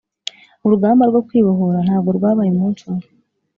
Urugamba 0.65 1.03
rwo 1.09 1.21
kwibohora 1.27 1.79
ntabwo 1.87 2.09
rwabaye 2.17 2.49
umunsi 2.51 2.81
umwe, 2.89 3.05